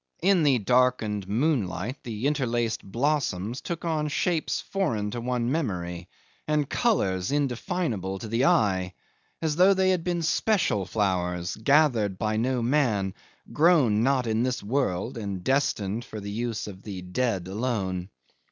In 0.23 0.41
the 0.41 0.57
darkened 0.57 1.27
moonlight 1.27 1.97
the 2.03 2.25
interlaced 2.25 2.83
blossoms 2.83 3.61
took 3.61 3.85
on 3.85 4.07
shapes 4.07 4.59
foreign 4.59 5.11
to 5.11 5.21
one's 5.21 5.51
memory 5.51 6.09
and 6.47 6.67
colours 6.67 7.31
indefinable 7.31 8.17
to 8.17 8.27
the 8.27 8.45
eye, 8.45 8.95
as 9.43 9.57
though 9.57 9.75
they 9.75 9.91
had 9.91 10.03
been 10.03 10.23
special 10.23 10.87
flowers 10.87 11.55
gathered 11.55 12.17
by 12.17 12.35
no 12.37 12.63
man, 12.63 13.13
grown 13.53 14.01
not 14.01 14.25
in 14.25 14.41
this 14.41 14.63
world, 14.63 15.19
and 15.19 15.43
destined 15.43 16.03
for 16.03 16.19
the 16.19 16.31
use 16.31 16.65
of 16.65 16.81
the 16.81 17.03
dead 17.03 17.47
alone. 17.47 18.09